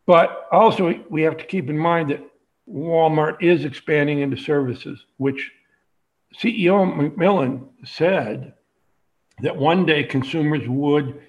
But 0.04 0.46
also, 0.52 0.94
we 1.08 1.22
have 1.22 1.36
to 1.38 1.44
keep 1.44 1.68
in 1.68 1.78
mind 1.78 2.10
that 2.10 2.22
Walmart 2.70 3.42
is 3.42 3.64
expanding 3.64 4.20
into 4.20 4.36
services, 4.36 5.04
which 5.16 5.52
CEO 6.36 6.86
McMillon 6.94 7.66
said 7.84 8.52
that 9.40 9.56
one 9.56 9.86
day 9.86 10.04
consumers 10.04 10.68
would 10.68 11.20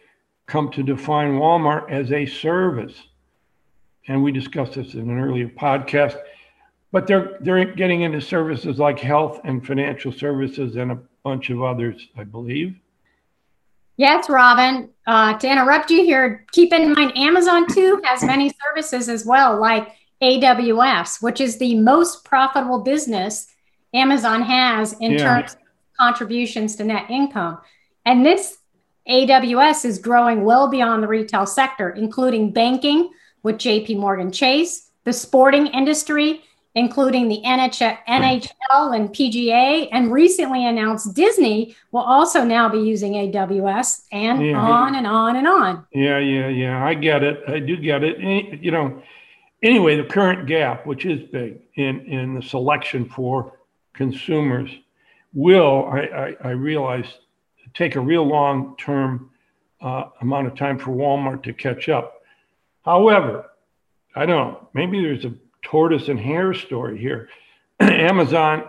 come 0.48 0.70
to 0.72 0.84
define 0.84 1.34
Walmart 1.34 1.90
as 1.90 2.12
a 2.12 2.26
service. 2.26 3.04
And 4.08 4.24
we 4.24 4.32
discussed 4.32 4.74
this 4.74 4.94
in 4.94 5.10
an 5.10 5.20
earlier 5.20 5.50
podcast. 5.50 6.18
But 6.92 7.08
they're 7.08 7.38
they're 7.42 7.66
getting 7.66 8.02
into 8.02 8.22
services 8.22 8.80
like 8.80 9.00
health 9.00 9.42
and 9.44 9.66
financial 9.66 10.12
services 10.12 10.78
and 10.78 10.92
a 10.92 11.00
bunch 11.28 11.50
of 11.50 11.62
others, 11.62 12.08
I 12.16 12.24
believe. 12.24 12.80
Yes, 13.98 14.30
Robin. 14.30 14.90
Uh, 15.06 15.38
to 15.38 15.50
interrupt 15.50 15.92
you 15.92 16.04
here, 16.06 16.46
keep 16.52 16.72
in 16.72 16.94
mind 16.94 17.18
Amazon 17.18 17.68
too 17.68 18.00
has 18.06 18.24
many 18.24 18.54
services 18.64 19.10
as 19.10 19.26
well, 19.26 19.60
like 19.60 19.90
AWS, 20.22 21.22
which 21.22 21.42
is 21.42 21.58
the 21.58 21.76
most 21.76 22.24
profitable 22.24 22.80
business 22.80 23.48
Amazon 23.94 24.42
has 24.42 24.94
in 25.00 25.14
yeah. 25.14 25.18
terms 25.18 25.54
of 25.54 25.60
contributions 26.00 26.76
to 26.78 26.84
net 26.84 27.10
income. 27.10 27.58
And 28.06 28.26
this 28.26 28.58
AWS 29.10 29.84
is 29.84 30.00
growing 30.00 30.46
well 30.46 30.70
beyond 30.70 31.04
the 31.04 31.08
retail 31.08 31.46
sector, 31.46 31.90
including 31.90 32.54
banking 32.54 33.10
with 33.44 33.58
JP 33.58 33.98
Morgan 33.98 34.32
Chase, 34.32 34.92
the 35.04 35.14
sporting 35.14 35.68
industry, 35.68 36.42
including 36.78 37.28
the 37.28 37.42
NHL 37.44 37.98
and 38.08 39.10
PGA, 39.10 39.90
and 39.92 40.12
recently 40.12 40.68
announced 40.68 41.16
Disney 41.16 41.76
will 41.92 42.04
also 42.04 42.44
now 42.44 42.70
be 42.70 42.78
using 42.78 43.14
AWS, 43.14 44.04
and 44.12 44.46
yeah. 44.46 44.60
on 44.60 44.94
and 44.94 45.08
on 45.08 45.36
and 45.38 45.48
on. 45.48 45.88
Yeah, 45.92 46.20
yeah, 46.20 46.50
yeah. 46.50 46.86
I 46.86 46.94
get 46.94 47.24
it. 47.24 47.42
I 47.48 47.58
do 47.58 47.78
get 47.78 48.04
it. 48.04 48.20
You 48.62 48.70
know, 48.70 49.02
anyway, 49.64 49.98
the 49.98 50.04
current 50.04 50.46
gap, 50.48 50.86
which 50.86 51.06
is 51.06 51.28
big 51.32 51.62
in 51.76 52.02
in 52.02 52.36
the 52.36 52.44
selection 52.44 53.10
for 53.10 53.58
consumers, 53.94 54.70
will 55.34 55.90
I, 55.92 56.00
I, 56.00 56.36
I 56.44 56.52
realize 56.52 57.06
take 57.74 57.96
a 57.96 58.00
real 58.00 58.24
long 58.24 58.76
term 58.78 59.32
uh, 59.82 60.06
amount 60.22 60.46
of 60.46 60.56
time 60.56 60.78
for 60.78 60.92
Walmart 60.92 61.42
to 61.44 61.54
catch 61.54 61.90
up. 61.90 62.22
However, 62.86 63.50
I 64.16 64.28
don't 64.28 64.54
know, 64.54 64.70
maybe 64.74 65.02
there's 65.02 65.26
a 65.26 65.34
tortoise 65.68 66.08
and 66.08 66.20
hare 66.20 66.54
story 66.54 66.98
here. 66.98 67.28
Amazon 67.82 68.64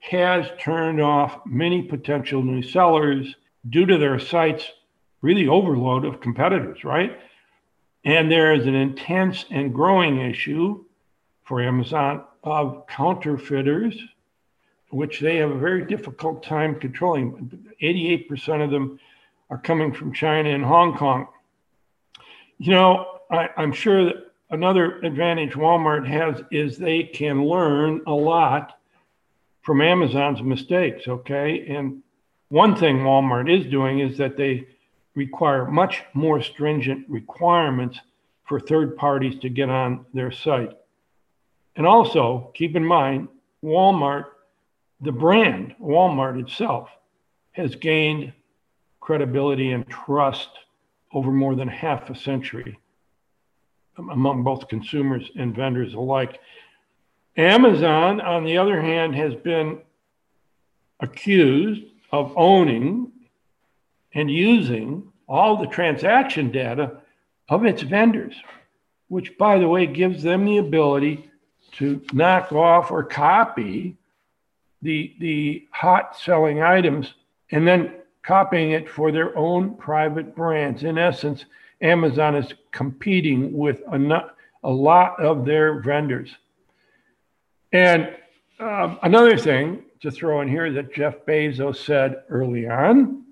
has 0.00 0.46
turned 0.60 1.00
off 1.00 1.38
many 1.46 1.82
potential 1.82 2.42
new 2.42 2.62
sellers 2.62 3.36
due 3.70 3.86
to 3.86 3.96
their 3.96 4.18
site's 4.18 4.64
really 5.22 5.46
overload 5.46 6.04
of 6.04 6.20
competitors, 6.20 6.82
right? 6.82 7.18
And 8.04 8.30
there 8.30 8.54
is 8.54 8.66
an 8.66 8.74
intense 8.74 9.44
and 9.50 9.72
growing 9.72 10.18
issue 10.18 10.84
for 11.44 11.62
Amazon 11.62 12.24
of 12.42 12.86
counterfeiters, 12.88 13.96
which 14.90 15.20
they 15.20 15.36
have 15.36 15.52
a 15.52 15.58
very 15.58 15.84
difficult 15.84 16.42
time 16.42 16.78
controlling. 16.80 17.72
88% 17.80 18.64
of 18.64 18.70
them 18.72 18.98
are 19.48 19.58
coming 19.58 19.92
from 19.92 20.12
China 20.12 20.50
and 20.50 20.64
Hong 20.64 20.96
Kong. 20.96 21.28
You 22.58 22.72
know, 22.72 23.20
I, 23.30 23.48
am 23.56 23.72
sure 23.72 24.06
that 24.06 24.26
another 24.50 25.00
advantage 25.00 25.52
Walmart 25.52 26.06
has 26.06 26.42
is 26.50 26.78
they 26.78 27.02
can 27.02 27.44
learn 27.44 28.02
a 28.06 28.12
lot 28.12 28.78
from 29.62 29.80
Amazon's 29.80 30.42
mistakes, 30.42 31.08
okay? 31.08 31.66
And 31.68 32.02
one 32.48 32.76
thing 32.76 32.98
Walmart 32.98 33.50
is 33.50 33.70
doing 33.70 33.98
is 33.98 34.16
that 34.18 34.36
they 34.36 34.68
require 35.14 35.66
much 35.66 36.04
more 36.14 36.40
stringent 36.40 37.08
requirements 37.08 37.98
for 38.44 38.60
third 38.60 38.96
parties 38.96 39.38
to 39.40 39.48
get 39.48 39.68
on 39.68 40.06
their 40.14 40.30
site. 40.30 40.76
And 41.74 41.86
also, 41.86 42.52
keep 42.54 42.76
in 42.76 42.84
mind, 42.84 43.28
Walmart, 43.64 44.26
the 45.00 45.12
brand, 45.12 45.74
Walmart 45.82 46.40
itself, 46.40 46.88
has 47.52 47.74
gained 47.74 48.32
credibility 49.00 49.72
and 49.72 49.88
trust 49.88 50.48
over 51.12 51.32
more 51.32 51.56
than 51.56 51.68
half 51.68 52.08
a 52.10 52.14
century 52.14 52.78
among 53.98 54.42
both 54.42 54.68
consumers 54.68 55.30
and 55.36 55.54
vendors 55.54 55.94
alike. 55.94 56.40
Amazon, 57.36 58.20
on 58.20 58.44
the 58.44 58.58
other 58.58 58.80
hand, 58.80 59.14
has 59.14 59.34
been 59.34 59.80
accused 61.00 61.82
of 62.10 62.32
owning 62.36 63.12
and 64.14 64.30
using 64.30 65.12
all 65.28 65.56
the 65.56 65.66
transaction 65.66 66.50
data 66.50 66.98
of 67.48 67.64
its 67.64 67.82
vendors, 67.82 68.34
which, 69.08 69.36
by 69.36 69.58
the 69.58 69.68
way, 69.68 69.86
gives 69.86 70.22
them 70.22 70.44
the 70.44 70.58
ability 70.58 71.30
to 71.72 72.00
knock 72.12 72.52
off 72.52 72.90
or 72.90 73.04
copy 73.04 73.96
the, 74.82 75.14
the 75.20 75.66
hot 75.70 76.16
selling 76.16 76.62
items 76.62 77.12
and 77.50 77.66
then 77.66 77.92
copying 78.22 78.70
it 78.72 78.88
for 78.88 79.12
their 79.12 79.36
own 79.36 79.74
private 79.76 80.34
brands. 80.34 80.82
In 80.82 80.98
essence, 80.98 81.44
Amazon 81.80 82.34
is 82.36 82.52
competing 82.70 83.52
with 83.52 83.82
a, 83.92 84.30
a 84.64 84.70
lot 84.70 85.20
of 85.20 85.44
their 85.44 85.80
vendors. 85.80 86.34
And 87.72 88.14
um, 88.58 88.98
another 89.02 89.36
thing 89.36 89.82
to 90.00 90.10
throw 90.10 90.40
in 90.40 90.48
here 90.48 90.72
that 90.72 90.94
Jeff 90.94 91.24
Bezos 91.26 91.76
said 91.76 92.22
early 92.28 92.68
on, 92.68 93.24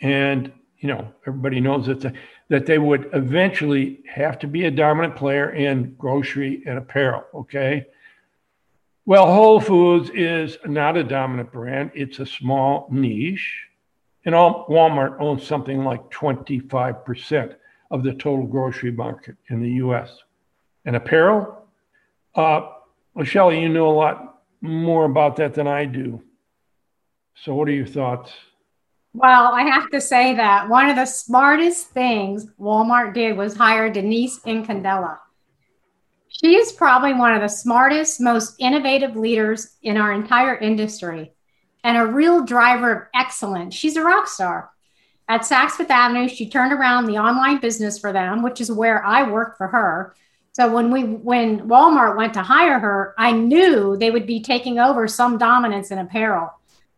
and 0.00 0.52
you 0.78 0.88
know 0.88 1.12
everybody 1.26 1.60
knows 1.60 1.86
that 1.86 2.00
the, 2.00 2.12
that 2.48 2.66
they 2.66 2.78
would 2.78 3.10
eventually 3.12 4.00
have 4.08 4.38
to 4.40 4.46
be 4.46 4.66
a 4.66 4.70
dominant 4.70 5.16
player 5.16 5.50
in 5.50 5.94
grocery 5.98 6.62
and 6.66 6.78
apparel. 6.78 7.24
Okay. 7.34 7.86
Well, 9.04 9.26
Whole 9.26 9.58
Foods 9.58 10.10
is 10.10 10.58
not 10.66 10.96
a 10.96 11.02
dominant 11.02 11.50
brand; 11.50 11.90
it's 11.94 12.20
a 12.20 12.26
small 12.26 12.86
niche, 12.90 13.64
and 14.24 14.34
all, 14.34 14.66
Walmart 14.68 15.20
owns 15.20 15.46
something 15.46 15.84
like 15.84 16.10
25% 16.10 17.56
of 17.90 18.02
the 18.02 18.12
total 18.12 18.46
grocery 18.46 18.90
market 18.90 19.36
in 19.48 19.62
the 19.62 19.70
U.S. 19.72 20.18
And 20.84 20.96
apparel, 20.96 21.66
uh, 22.34 22.68
well, 23.14 23.24
Shelley, 23.24 23.60
you 23.60 23.68
know 23.68 23.88
a 23.88 23.92
lot 23.92 24.42
more 24.60 25.04
about 25.04 25.36
that 25.36 25.54
than 25.54 25.66
I 25.66 25.84
do. 25.84 26.22
So, 27.34 27.54
what 27.54 27.68
are 27.68 27.72
your 27.72 27.86
thoughts? 27.86 28.32
Well, 29.14 29.52
I 29.54 29.62
have 29.62 29.88
to 29.90 30.00
say 30.00 30.34
that 30.34 30.68
one 30.68 30.90
of 30.90 30.96
the 30.96 31.06
smartest 31.06 31.88
things 31.88 32.46
Walmart 32.60 33.14
did 33.14 33.36
was 33.36 33.56
hire 33.56 33.90
Denise 33.90 34.40
Incandela. 34.40 35.18
She 36.28 36.56
is 36.56 36.72
probably 36.72 37.14
one 37.14 37.34
of 37.34 37.40
the 37.40 37.48
smartest, 37.48 38.20
most 38.20 38.54
innovative 38.58 39.16
leaders 39.16 39.76
in 39.82 39.96
our 39.96 40.12
entire 40.12 40.56
industry 40.56 41.32
and 41.88 41.96
a 41.96 42.04
real 42.04 42.44
driver 42.44 42.92
of 42.92 43.02
excellence. 43.14 43.74
She's 43.74 43.96
a 43.96 44.02
rock 44.02 44.28
star. 44.28 44.68
At 45.26 45.40
Saks 45.40 45.70
Fifth 45.70 45.90
Avenue, 45.90 46.28
she 46.28 46.46
turned 46.46 46.70
around 46.70 47.06
the 47.06 47.16
online 47.16 47.60
business 47.60 47.98
for 47.98 48.12
them, 48.12 48.42
which 48.42 48.60
is 48.60 48.70
where 48.70 49.02
I 49.02 49.22
work 49.22 49.56
for 49.56 49.68
her. 49.68 50.14
So 50.52 50.70
when 50.70 50.90
we 50.90 51.04
when 51.04 51.66
Walmart 51.66 52.18
went 52.18 52.34
to 52.34 52.42
hire 52.42 52.78
her, 52.78 53.14
I 53.16 53.32
knew 53.32 53.96
they 53.96 54.10
would 54.10 54.26
be 54.26 54.42
taking 54.42 54.78
over 54.78 55.08
some 55.08 55.38
dominance 55.38 55.90
in 55.90 55.98
apparel. 55.98 56.52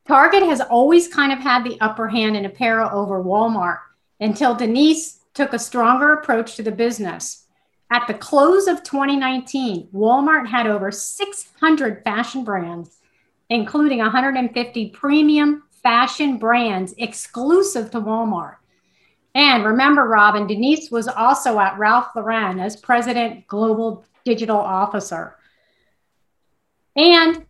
Target 0.09 0.43
has 0.43 0.61
always 0.61 1.07
kind 1.07 1.33
of 1.33 1.39
had 1.39 1.63
the 1.63 1.81
upper 1.81 2.09
hand 2.09 2.37
in 2.37 2.45
apparel 2.45 2.91
over 2.93 3.23
Walmart 3.23 3.79
until 4.19 4.57
Denise 4.57 5.21
took 5.35 5.53
a 5.53 5.59
stronger 5.61 6.15
approach 6.15 6.57
to 6.57 6.65
the 6.65 6.73
business. 6.73 7.47
At 7.93 8.09
the 8.09 8.15
close 8.15 8.67
of 8.67 8.83
2019, 8.83 9.91
Walmart 9.95 10.49
had 10.49 10.67
over 10.67 10.91
600 10.91 12.03
fashion 12.03 12.43
brands, 12.43 13.00
including 13.51 13.99
150 13.99 14.91
premium 14.91 15.65
fashion 15.83 16.39
brands 16.39 16.95
exclusive 16.99 17.91
to 17.91 18.01
Walmart. 18.01 18.57
And 19.35 19.65
remember, 19.65 20.05
Robin, 20.07 20.47
Denise 20.47 20.91
was 20.91 21.09
also 21.09 21.59
at 21.61 21.79
Ralph 21.79 22.09
Lauren 22.17 22.59
as 22.59 22.77
President 22.77 23.47
Global 23.47 24.05
Digital 24.25 24.59
Officer. 24.59 25.37
And 26.97 27.47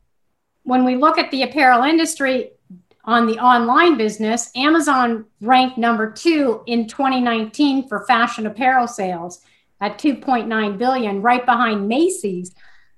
when 0.63 0.85
we 0.85 0.97
look 0.97 1.19
at 1.19 1.31
the 1.31 1.43
apparel 1.43 1.83
industry 1.85 2.51
on 3.05 3.27
the 3.27 3.39
online 3.39 3.97
business, 3.97 4.51
Amazon 4.55 5.25
ranked 5.41 5.79
number 5.79 6.11
two 6.11 6.63
in 6.67 6.87
2019 6.87 7.89
for 7.89 8.05
fashion 8.07 8.47
apparel 8.47 8.87
sales 8.87 9.41
at 9.81 9.99
2.9 9.99 10.79
billion, 10.79 11.23
right 11.23 11.45
behind 11.45 11.89
Macy's, 11.89 12.55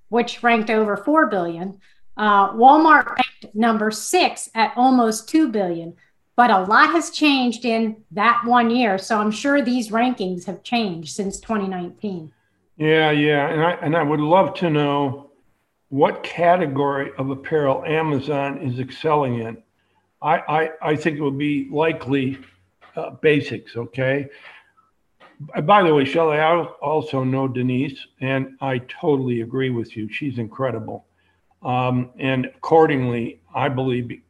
which 0.08 0.42
ranked 0.42 0.70
over 0.70 0.96
4 0.96 1.28
billion. 1.28 1.80
Uh, 2.16 2.52
Walmart 2.52 3.06
ranked 3.06 3.54
number 3.54 3.90
six 3.90 4.50
at 4.54 4.72
almost 4.76 5.28
2 5.28 5.48
billion 5.48 5.94
but 6.36 6.50
a 6.50 6.60
lot 6.60 6.90
has 6.90 7.10
changed 7.10 7.64
in 7.64 7.96
that 8.10 8.42
one 8.44 8.70
year. 8.70 8.98
So 8.98 9.18
I'm 9.18 9.30
sure 9.30 9.62
these 9.62 9.90
rankings 9.90 10.44
have 10.46 10.62
changed 10.62 11.14
since 11.14 11.38
2019. 11.40 12.32
Yeah, 12.78 13.10
yeah, 13.10 13.48
and 13.48 13.62
I 13.62 13.72
and 13.72 13.96
I 13.96 14.02
would 14.02 14.20
love 14.20 14.54
to 14.54 14.70
know 14.70 15.30
what 15.90 16.22
category 16.22 17.12
of 17.18 17.30
apparel 17.30 17.84
Amazon 17.84 18.58
is 18.58 18.80
excelling 18.80 19.40
in. 19.40 19.62
I 20.22 20.38
I, 20.38 20.70
I 20.90 20.96
think 20.96 21.18
it 21.18 21.22
would 21.22 21.38
be 21.38 21.68
likely 21.70 22.38
uh, 22.96 23.10
basics. 23.10 23.76
Okay. 23.76 24.28
By 25.64 25.82
the 25.82 25.92
way, 25.92 26.04
Shelley, 26.04 26.38
I 26.38 26.62
also 26.80 27.24
know 27.24 27.48
Denise, 27.48 28.06
and 28.20 28.56
I 28.60 28.78
totally 28.78 29.40
agree 29.40 29.70
with 29.70 29.96
you. 29.96 30.08
She's 30.08 30.38
incredible. 30.38 31.04
Um, 31.64 32.10
and 32.18 32.46
accordingly, 32.46 33.40
I 33.54 33.68
believe, 33.68 34.20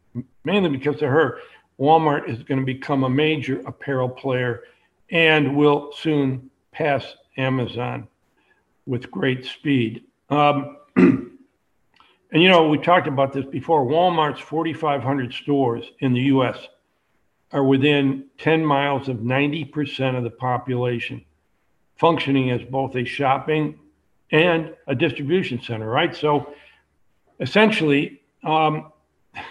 mainly 0.45 0.69
because 0.69 0.97
of 0.97 1.09
her, 1.09 1.39
Walmart 1.79 2.29
is 2.29 2.43
going 2.43 2.61
to 2.61 2.67
become 2.67 3.05
a 3.05 3.11
major 3.11 3.61
apparel 3.67 4.09
player 4.09 4.65
and 5.11 5.57
will 5.57 5.93
soon 5.97 6.51
pass 6.73 7.05
Amazon 7.37 8.09
with 8.87 9.11
great 9.11 9.45
speed. 9.45 10.05
Um, 10.31 10.77
and 10.97 11.33
you 12.33 12.49
know, 12.49 12.69
we 12.69 12.79
talked 12.79 13.07
about 13.07 13.33
this 13.33 13.47
before. 13.47 13.85
Walmart's 13.85 14.41
4,500 14.41 15.33
stores 15.33 15.85
in 16.01 16.13
the 16.13 16.23
US 16.23 16.59
are 17.53 17.65
within 17.65 18.25
10 18.39 18.65
miles 18.65 19.09
of 19.09 19.19
90% 19.19 20.17
of 20.17 20.25
the 20.25 20.31
population, 20.31 21.25
functioning 21.97 22.51
as 22.51 22.63
both 22.63 22.97
a 22.97 23.05
shopping 23.05 23.79
and 24.31 24.75
a 24.87 24.95
distribution 24.95 25.61
center, 25.61 25.89
right? 25.89 26.17
So 26.17 26.55
essentially, 27.43 28.23
um, 28.45 28.93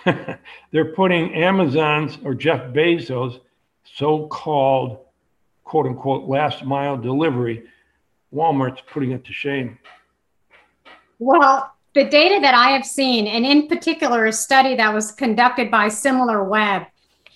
they're 0.71 0.93
putting 0.93 1.35
Amazon's 1.35 2.17
or 2.23 2.33
Jeff 2.33 2.73
Bezos' 2.73 3.39
so 3.83 4.27
called 4.27 4.99
quote 5.63 5.85
unquote 5.85 6.27
last 6.27 6.65
mile 6.65 6.97
delivery, 6.97 7.63
Walmart's 8.33 8.81
putting 8.91 9.11
it 9.11 9.23
to 9.25 9.33
shame. 9.33 9.77
Well, 11.19 11.73
the 11.93 12.05
data 12.05 12.39
that 12.41 12.53
I 12.53 12.69
have 12.71 12.85
seen, 12.85 13.27
and 13.27 13.45
in 13.45 13.67
particular, 13.67 14.25
a 14.25 14.33
study 14.33 14.75
that 14.75 14.93
was 14.93 15.11
conducted 15.11 15.69
by 15.69 15.87
SimilarWeb, 15.87 16.87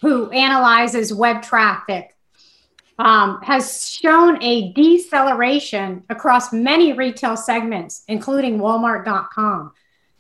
who 0.02 0.30
analyzes 0.32 1.14
web 1.14 1.44
traffic, 1.44 2.16
um, 2.98 3.40
has 3.42 3.90
shown 3.90 4.42
a 4.42 4.72
deceleration 4.74 6.04
across 6.10 6.54
many 6.54 6.94
retail 6.94 7.36
segments, 7.36 8.04
including 8.08 8.60
Walmart.com. 8.60 9.74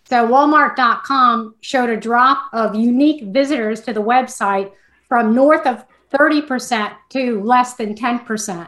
So 0.07 0.27
Walmart.com 0.27 1.55
showed 1.61 1.89
a 1.89 1.97
drop 1.97 2.49
of 2.53 2.75
unique 2.75 3.23
visitors 3.25 3.81
to 3.81 3.93
the 3.93 4.03
website 4.03 4.71
from 5.07 5.33
north 5.33 5.65
of 5.65 5.83
30% 6.13 6.93
to 7.09 7.41
less 7.41 7.73
than 7.73 7.95
10%. 7.95 8.67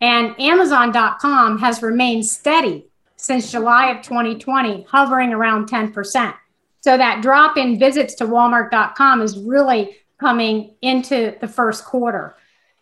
And 0.00 0.38
Amazon.com 0.38 1.58
has 1.58 1.82
remained 1.82 2.26
steady 2.26 2.86
since 3.16 3.50
July 3.50 3.90
of 3.90 4.02
2020, 4.02 4.86
hovering 4.90 5.32
around 5.32 5.70
10%. 5.70 6.34
So 6.80 6.96
that 6.96 7.22
drop 7.22 7.56
in 7.56 7.78
visits 7.78 8.14
to 8.16 8.26
Walmart.com 8.26 9.22
is 9.22 9.38
really 9.38 9.96
coming 10.18 10.74
into 10.82 11.34
the 11.40 11.48
first 11.48 11.84
quarter. 11.84 12.36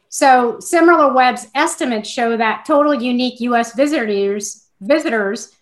So 0.08 0.58
SimilarWeb's 0.60 1.48
estimates 1.54 2.08
show 2.08 2.36
that 2.36 2.64
total 2.66 2.94
unique 2.94 3.40
US 3.40 3.74
visitors 3.74 4.68
visitors 4.80 5.52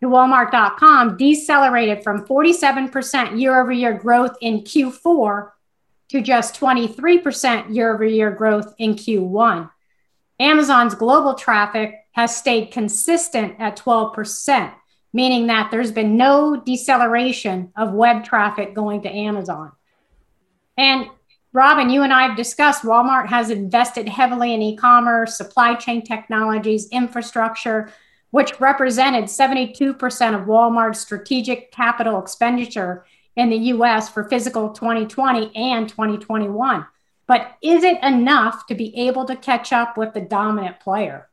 to 0.00 0.06
Walmart.com 0.06 1.16
decelerated 1.16 2.04
from 2.04 2.24
47% 2.24 3.40
year 3.40 3.60
over 3.60 3.72
year 3.72 3.94
growth 3.94 4.36
in 4.40 4.62
Q4 4.62 5.50
to 6.10 6.20
just 6.22 6.58
23% 6.58 7.74
year 7.74 7.92
over 7.92 8.04
year 8.04 8.30
growth 8.30 8.74
in 8.78 8.94
Q1. 8.94 9.70
Amazon's 10.40 10.94
global 10.94 11.34
traffic 11.34 11.94
has 12.12 12.36
stayed 12.36 12.70
consistent 12.70 13.56
at 13.58 13.76
12%, 13.76 14.72
meaning 15.12 15.48
that 15.48 15.70
there's 15.70 15.92
been 15.92 16.16
no 16.16 16.56
deceleration 16.56 17.72
of 17.76 17.92
web 17.92 18.24
traffic 18.24 18.74
going 18.74 19.02
to 19.02 19.10
Amazon. 19.10 19.72
And 20.76 21.08
Robin, 21.52 21.90
you 21.90 22.02
and 22.02 22.12
I 22.12 22.28
have 22.28 22.36
discussed 22.36 22.82
Walmart 22.82 23.28
has 23.28 23.50
invested 23.50 24.08
heavily 24.08 24.54
in 24.54 24.62
e 24.62 24.76
commerce, 24.76 25.36
supply 25.36 25.74
chain 25.74 26.04
technologies, 26.04 26.88
infrastructure, 26.90 27.90
which 28.30 28.60
represented 28.60 29.24
72% 29.24 29.90
of 30.34 30.46
Walmart's 30.46 31.00
strategic 31.00 31.72
capital 31.72 32.20
expenditure 32.20 33.04
in 33.36 33.50
the 33.50 33.56
US 33.56 34.08
for 34.08 34.24
fiscal 34.24 34.70
2020 34.70 35.54
and 35.56 35.88
2021. 35.88 36.86
But 37.26 37.56
is 37.62 37.84
it 37.84 38.02
enough 38.02 38.66
to 38.66 38.74
be 38.74 38.96
able 38.98 39.24
to 39.26 39.36
catch 39.36 39.72
up 39.72 39.96
with 39.96 40.14
the 40.14 40.20
dominant 40.20 40.80
player? 40.80 41.28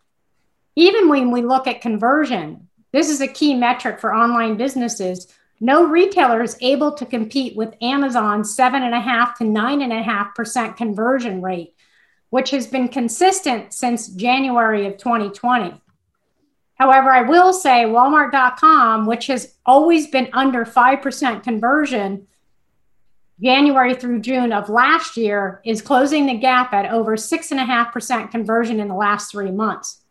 Even 0.76 1.10
when 1.10 1.32
we 1.32 1.42
look 1.42 1.68
at 1.68 1.82
conversion, 1.82 2.68
this 2.92 3.10
is 3.10 3.22
a 3.22 3.28
key 3.28 3.54
metric 3.56 4.00
for 4.00 4.14
online 4.14 4.56
businesses. 4.56 5.28
No 5.60 5.86
retailer 5.86 6.44
is 6.44 6.58
able 6.62 6.92
to 6.94 7.06
compete 7.06 7.56
with 7.56 7.76
Amazon's 7.82 8.56
seven 8.56 8.84
and 8.84 8.94
a 8.94 9.00
half 9.00 9.38
to 9.38 9.46
nine 9.46 9.82
and 9.82 9.94
a 9.94 10.04
half 10.04 10.36
percent 10.36 10.76
conversion 10.76 11.42
rate, 11.42 11.76
which 12.30 12.52
has 12.52 12.68
been 12.68 12.90
consistent 12.90 13.74
since 13.74 14.10
January 14.10 14.86
of 14.86 14.98
2020. 14.98 15.82
However, 16.76 17.10
I 17.10 17.22
will 17.22 17.54
say 17.54 17.86
Walmart.com, 17.86 19.06
which 19.06 19.28
has 19.28 19.56
always 19.66 20.08
been 20.08 20.30
under 20.34 20.66
5% 20.66 21.44
conversion, 21.44 22.28
January 23.42 23.96
through 23.96 24.22
June 24.22 24.52
of 24.52 24.70
last 24.70 25.18
year, 25.18 25.62
is 25.66 25.82
closing 25.82 26.26
the 26.26 26.38
gap 26.38 26.74
at 26.74 26.92
over 26.92 27.16
6.5% 27.16 28.32
conversion 28.32 28.80
in 28.80 28.88
the 28.88 28.96
last 28.96 29.32
three 29.32 29.52
months. 29.52 30.02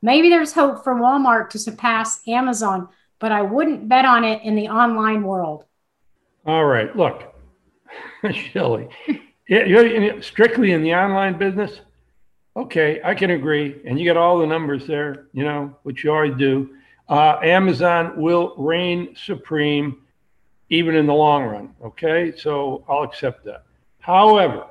Maybe 0.00 0.28
there's 0.28 0.52
hope 0.52 0.82
for 0.82 0.94
Walmart 0.94 1.50
to 1.50 1.58
surpass 1.58 2.26
Amazon, 2.26 2.88
but 3.18 3.30
I 3.30 3.42
wouldn't 3.42 3.88
bet 3.88 4.04
on 4.04 4.24
it 4.24 4.42
in 4.42 4.56
the 4.56 4.68
online 4.68 5.22
world. 5.22 5.64
All 6.44 6.64
right. 6.64 6.94
Look, 6.96 7.22
Shelley, 8.32 8.88
you're 9.46 10.22
strictly 10.22 10.72
in 10.72 10.82
the 10.82 10.94
online 10.94 11.38
business. 11.38 11.80
Okay, 12.54 13.00
I 13.02 13.14
can 13.14 13.30
agree. 13.30 13.80
And 13.86 13.98
you 13.98 14.06
got 14.06 14.18
all 14.18 14.38
the 14.38 14.46
numbers 14.46 14.86
there, 14.86 15.26
you 15.32 15.44
know, 15.44 15.74
which 15.84 16.04
you 16.04 16.10
already 16.10 16.34
do. 16.34 16.76
Uh, 17.08 17.38
Amazon 17.42 18.20
will 18.20 18.54
reign 18.56 19.14
supreme 19.16 20.02
even 20.68 20.94
in 20.94 21.06
the 21.06 21.14
long 21.14 21.44
run. 21.44 21.74
Okay, 21.84 22.32
so 22.36 22.84
I'll 22.88 23.02
accept 23.02 23.44
that. 23.44 23.64
However, 24.00 24.66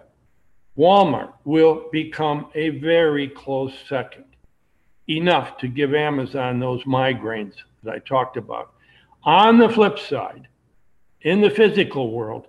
Walmart 0.78 1.34
will 1.44 1.90
become 1.92 2.48
a 2.56 2.70
very 2.70 3.28
close 3.28 3.74
second, 3.88 4.26
enough 5.10 5.58
to 5.58 5.68
give 5.68 5.94
Amazon 5.94 6.60
those 6.60 6.84
migraines 6.84 7.56
that 7.84 7.94
I 7.94 8.00
talked 8.00 8.38
about. 8.38 8.74
On 9.24 9.58
the 9.58 9.70
flip 9.70 10.00
side, 10.00 10.48
in 11.22 11.42
the 11.42 11.50
physical 11.50 12.12
world, 12.12 12.48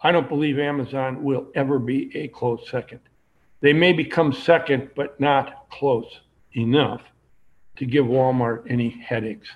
I 0.00 0.12
don't 0.12 0.28
believe 0.28 0.58
Amazon 0.58 1.24
will 1.24 1.48
ever 1.54 1.78
be 1.78 2.16
a 2.16 2.28
close 2.28 2.68
second. 2.70 3.00
They 3.60 3.72
may 3.72 3.92
become 3.92 4.32
second, 4.32 4.90
but 4.94 5.18
not 5.20 5.68
close 5.70 6.20
enough 6.56 7.02
to 7.76 7.86
give 7.86 8.06
Walmart 8.06 8.70
any 8.70 8.90
headaches. 8.90 9.48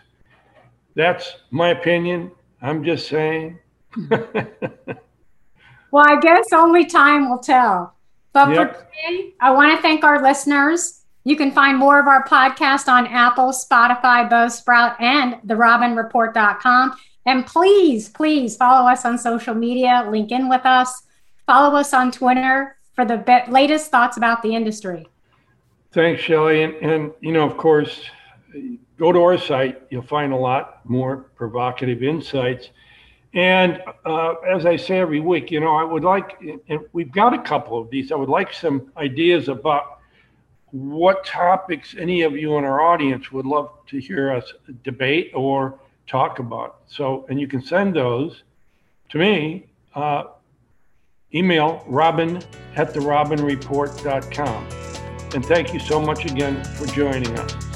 That's 0.95 1.37
my 1.51 1.69
opinion. 1.69 2.31
I'm 2.61 2.85
just 2.85 3.09
saying. 3.09 3.59
well, 4.11 6.05
I 6.07 6.21
guess 6.21 6.53
only 6.53 6.87
time 6.87 7.31
will 7.31 7.38
tell. 7.38 7.95
But 8.33 8.51
yep. 8.51 8.57
for 8.57 8.87
today, 8.87 9.35
I 9.41 9.51
want 9.53 9.77
to 9.77 9.83
thank 9.83 10.05
our 10.05 10.23
listeners. 10.23 11.01
You 11.25 11.37
can 11.37 11.53
find 11.53 11.79
more 11.79 12.01
of 12.01 12.07
our 12.07 12.27
podcast 12.27 12.88
on 12.88 13.07
Apple, 13.07 13.51
Spotify, 13.51 14.29
Buzzsprout, 14.29 15.01
and 15.01 15.35
therobinreport.com. 15.47 16.97
And 17.27 17.47
please, 17.47 18.09
please 18.09 18.57
follow 18.57 18.88
us 18.88 19.05
on 19.05 19.17
social 19.19 19.55
media, 19.55 20.09
link 20.11 20.33
in 20.33 20.49
with 20.49 20.67
us, 20.67 21.03
follow 21.47 21.77
us 21.77 21.95
on 21.95 22.11
Twitter 22.11 22.77
for 22.94 23.05
the 23.05 23.18
be- 23.18 23.50
latest 23.50 23.90
thoughts 23.90 24.16
about 24.16 24.42
the 24.42 24.55
industry. 24.55 25.07
Thanks, 25.92 26.22
Shelley. 26.22 26.62
And, 26.62 26.74
and, 26.76 27.12
you 27.20 27.33
know, 27.33 27.44
of 27.44 27.57
course, 27.57 28.05
go 28.98 29.12
to 29.12 29.20
our 29.20 29.38
site. 29.38 29.83
You'll 29.90 30.02
find 30.02 30.33
a 30.33 30.37
lot 30.37 30.81
more 30.85 31.16
provocative 31.37 32.02
insights. 32.02 32.70
And 33.35 33.83
uh, 34.05 34.35
as 34.48 34.66
I 34.66 34.76
say 34.76 34.98
every 34.98 35.20
week, 35.20 35.50
you 35.50 35.61
know, 35.61 35.74
I 35.74 35.85
would 35.85 36.05
like, 36.05 36.40
and 36.68 36.81
we've 36.92 37.12
got 37.12 37.33
a 37.33 37.42
couple 37.42 37.78
of 37.78 37.90
these, 37.90 38.12
I 38.12 38.14
would 38.14 38.28
like 38.28 38.52
some 38.52 38.92
ideas 38.96 39.48
about 39.48 40.00
what 40.70 41.24
topics 41.24 41.94
any 41.98 42.22
of 42.22 42.35
you 42.35 42.57
in 42.57 42.64
our 42.64 42.81
audience 42.81 43.31
would 43.33 43.46
love 43.46 43.70
to 43.88 43.98
hear 43.98 44.33
us 44.33 44.52
debate 44.85 45.31
or 45.35 45.78
talk 46.07 46.38
about. 46.38 46.81
So, 46.87 47.26
and 47.28 47.40
you 47.40 47.46
can 47.46 47.62
send 47.62 47.94
those 47.96 48.42
to 49.11 49.18
me. 49.18 49.66
Uh, 49.94 50.24
email 51.35 51.83
robin 51.87 52.37
at 52.77 52.92
therobinreport.com. 52.95 54.68
And 55.35 55.45
thank 55.45 55.73
you 55.73 55.81
so 55.81 56.01
much 56.01 56.25
again 56.27 56.62
for 56.64 56.87
joining 56.87 57.38
us. 57.38 57.72